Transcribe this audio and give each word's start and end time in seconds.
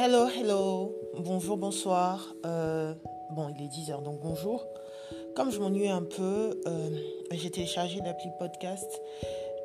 Hello, 0.00 0.28
hello. 0.28 0.94
Bonjour, 1.18 1.56
bonsoir. 1.56 2.32
Euh, 2.46 2.94
bon, 3.32 3.48
il 3.48 3.64
est 3.64 3.66
10h, 3.66 4.00
donc 4.04 4.20
bonjour. 4.20 4.64
Comme 5.34 5.50
je 5.50 5.58
m'ennuie 5.58 5.88
un 5.88 6.04
peu, 6.04 6.60
euh, 6.68 6.90
j'ai 7.32 7.50
téléchargé 7.50 7.98
l'appli 8.04 8.30
podcast 8.38 9.02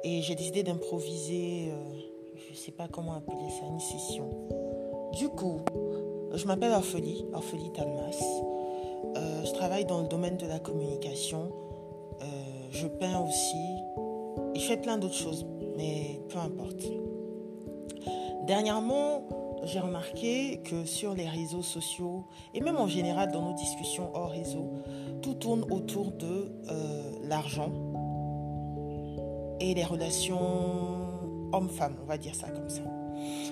et 0.04 0.24
j'ai 0.24 0.34
décidé 0.34 0.64
d'improviser, 0.64 1.70
euh, 1.70 1.76
je 2.48 2.52
ne 2.52 2.58
sais 2.58 2.72
pas 2.72 2.88
comment 2.88 3.14
appeler 3.14 3.48
ça, 3.52 3.68
une 3.68 3.80
session. 3.80 4.28
Du 5.12 5.30
coup, 5.30 5.60
je 6.34 6.48
m'appelle 6.48 6.72
Orphelie, 6.72 7.28
Orphelie 7.32 7.72
Talmas. 7.72 8.20
je 9.46 9.52
travaille 9.52 9.86
dans 9.86 10.02
le 10.02 10.08
domaine 10.08 10.38
de 10.38 10.48
la 10.48 10.58
communication. 10.58 11.52
je 12.72 12.88
peins 12.88 13.20
aussi. 13.20 13.68
Et 14.56 14.60
je 14.60 14.66
fais 14.66 14.78
plein 14.78 14.98
d'autres 14.98 15.14
choses, 15.14 15.46
mais 15.78 16.20
peu 16.30 16.40
importe. 16.40 16.86
Dernièrement, 18.48 19.28
j'ai 19.66 19.80
remarqué 19.80 20.60
que 20.64 20.86
sur 20.86 21.14
les 21.14 21.28
réseaux 21.28 21.62
sociaux 21.62 22.26
et 22.54 22.62
même 22.62 22.78
en 22.78 22.88
général 22.88 23.32
dans 23.32 23.42
nos 23.42 23.56
discussions 23.56 24.10
hors 24.14 24.32
réseau, 24.32 24.72
tout 25.22 25.36
tourne 25.36 25.66
autour 25.72 26.12
de 26.12 26.52
euh, 26.70 27.12
l'argent 27.24 27.72
et 29.60 29.74
les 29.74 29.84
relations 29.84 30.40
homme-femme, 31.54 31.96
on 32.02 32.06
va 32.06 32.18
dire 32.18 32.36
ça 32.36 32.50
comme 32.50 32.70
ça. 32.70 32.82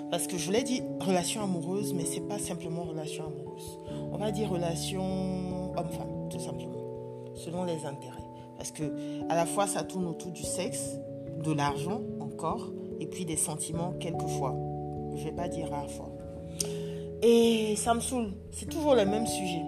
Parce 0.09 0.27
que 0.27 0.37
je 0.37 0.51
l'ai 0.51 0.63
dit, 0.63 0.81
relation 0.99 1.43
amoureuse, 1.43 1.93
mais 1.93 2.03
c'est 2.03 2.27
pas 2.27 2.39
simplement 2.39 2.83
relation 2.83 3.25
amoureuse. 3.27 3.79
On 4.11 4.17
va 4.17 4.31
dire 4.31 4.49
relation 4.49 5.71
homme-femme, 5.77 6.29
tout 6.29 6.39
simplement, 6.39 6.83
selon 7.35 7.63
les 7.63 7.85
intérêts. 7.85 8.17
Parce 8.57 8.71
que 8.71 8.83
à 9.29 9.35
la 9.35 9.45
fois 9.45 9.67
ça 9.67 9.83
tourne 9.83 10.07
autour 10.07 10.31
du 10.31 10.43
sexe, 10.43 10.97
de 11.43 11.51
l'argent 11.51 12.01
encore, 12.19 12.71
et 12.99 13.07
puis 13.07 13.25
des 13.25 13.37
sentiments 13.37 13.93
quelquefois 13.99 14.55
je 15.15 15.23
vais 15.23 15.31
pas 15.31 15.47
dire 15.47 15.69
rare 15.69 15.89
fois. 15.89 16.09
Et 17.21 17.75
ça 17.75 17.93
me 17.93 17.99
saoule. 17.99 18.33
C'est 18.51 18.69
toujours 18.69 18.95
le 18.95 19.05
même 19.05 19.27
sujet. 19.27 19.63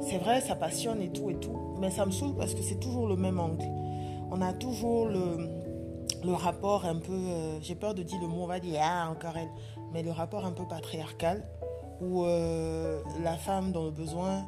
C'est 0.00 0.18
vrai, 0.18 0.40
ça 0.40 0.54
passionne 0.54 1.02
et 1.02 1.10
tout 1.10 1.30
et 1.30 1.36
tout, 1.36 1.58
mais 1.78 1.90
ça 1.90 2.06
me 2.06 2.10
saoule 2.10 2.34
parce 2.34 2.54
que 2.54 2.62
c'est 2.62 2.80
toujours 2.80 3.06
le 3.06 3.16
même 3.16 3.38
angle. 3.38 3.64
On 4.30 4.40
a 4.40 4.52
toujours 4.54 5.06
le, 5.06 5.48
le 6.24 6.32
rapport 6.32 6.86
un 6.86 6.96
peu, 6.96 7.12
euh, 7.12 7.60
j'ai 7.60 7.74
peur 7.74 7.94
de 7.94 8.02
dire 8.02 8.18
le 8.20 8.26
mot, 8.26 8.42
on 8.42 8.46
va 8.46 8.60
dire 8.60 8.80
ah 8.82 9.10
encore 9.10 9.36
elle, 9.36 9.50
mais 9.92 10.02
le 10.02 10.10
rapport 10.10 10.46
un 10.46 10.52
peu 10.52 10.66
patriarcal 10.66 11.44
où 12.00 12.24
euh, 12.24 13.02
la 13.22 13.36
femme 13.36 13.72
dans 13.72 13.84
le 13.84 13.90
besoin, 13.90 14.46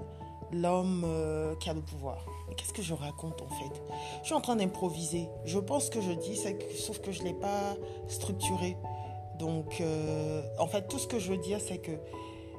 l'homme 0.52 1.04
euh, 1.04 1.54
qui 1.56 1.68
a 1.68 1.74
le 1.74 1.82
pouvoir. 1.82 2.24
Qu'est-ce 2.56 2.72
que 2.72 2.82
je 2.82 2.94
raconte 2.94 3.40
en 3.42 3.48
fait? 3.48 3.82
Je 4.22 4.26
suis 4.26 4.34
en 4.34 4.40
train 4.40 4.56
d'improviser. 4.56 5.28
Je 5.44 5.58
pense 5.58 5.90
que 5.90 6.00
je 6.00 6.12
dis, 6.12 6.38
sauf 6.78 7.00
que 7.00 7.12
je 7.12 7.22
ne 7.22 7.28
l'ai 7.28 7.34
pas 7.34 7.76
structuré. 8.08 8.76
Donc, 9.42 9.80
euh, 9.80 10.40
en 10.56 10.68
fait, 10.68 10.86
tout 10.86 11.00
ce 11.00 11.08
que 11.08 11.18
je 11.18 11.32
veux 11.32 11.36
dire, 11.36 11.58
c'est 11.60 11.78
que 11.78 11.90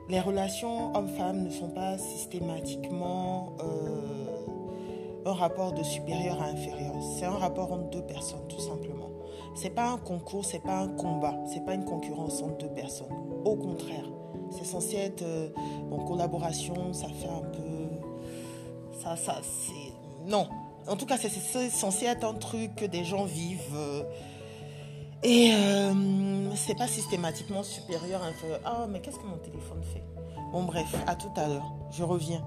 les 0.09 0.20
relations 0.20 0.94
hommes-femmes 0.94 1.45
ne 1.45 1.50
sont 1.50 1.70
pas 1.70 1.98
systématiquement 1.98 3.53
euh, 3.62 5.25
un 5.25 5.31
rapport 5.31 5.72
de 5.72 5.81
supérieur 5.81 6.42
à 6.42 6.48
inférieur. 6.48 6.94
C'est 7.17 7.23
un 7.23 7.38
rapport 7.38 7.72
entre 7.72 7.90
deux 7.90 8.02
personnes, 8.02 8.45
tout 8.50 8.59
simplement. 8.59 9.12
C'est 9.56 9.70
pas 9.70 9.92
un 9.92 9.98
concours, 9.98 10.44
c'est 10.44 10.62
pas 10.62 10.80
un 10.80 10.90
combat, 10.90 11.34
c'est 11.45 11.64
pas 11.64 11.73
une 11.73 11.86
concurrence 11.86 12.42
entre 12.42 12.58
deux 12.58 12.73
personnes. 12.73 13.16
Au 13.45 13.56
contraire, 13.56 14.09
c'est 14.52 14.66
censé 14.66 14.97
être 14.97 15.22
euh, 15.22 15.52
en 15.90 16.00
collaboration, 16.00 16.92
ça 16.92 17.08
fait 17.08 17.30
un 17.30 17.50
peu. 17.50 19.00
Ça, 19.02 19.16
ça, 19.16 19.38
c'est. 19.42 20.30
Non. 20.30 20.50
En 20.86 20.97
tout 20.97 21.06
cas, 21.06 21.16
c'est 21.18 21.70
censé 21.70 22.08
être 22.08 22.25
un 22.25 22.34
truc 22.34 22.75
que 22.75 22.86
des 22.86 23.06
gens 23.06 23.23
vivent. 23.23 24.06
Et 25.23 25.53
c'est 26.56 26.76
pas 26.76 26.88
systématiquement 26.88 27.64
supérieur, 27.64 28.23
inférieur. 28.23 28.59
Ah, 28.66 28.86
mais 28.90 29.02
qu'est-ce 29.02 29.18
que 29.18 29.26
mon 29.26 29.38
téléphone 29.38 29.82
fait? 29.84 30.03
Bon, 30.52 30.64
bref, 30.64 30.94
à 31.08 31.16
tout 31.16 31.31
à 31.36 31.47
l'heure. 31.47 31.72
Je 31.91 32.03
reviens. 32.03 32.44